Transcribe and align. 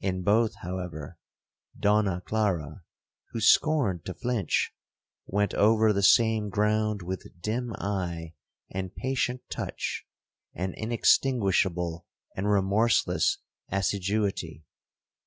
In 0.00 0.22
both, 0.22 0.54
however, 0.62 1.18
Donna 1.78 2.22
Clara 2.24 2.84
(who 3.32 3.42
scorned 3.42 4.06
to 4.06 4.14
flinch) 4.14 4.72
went 5.26 5.52
over 5.52 5.92
the 5.92 6.02
same 6.02 6.48
ground 6.48 7.02
with 7.02 7.42
dim 7.42 7.74
eye, 7.76 8.32
and 8.70 8.96
patient 8.96 9.42
touch, 9.50 10.06
and 10.54 10.72
inextinguishable 10.78 12.06
and 12.34 12.48
remorseless 12.50 13.36
assiduity. 13.70 14.64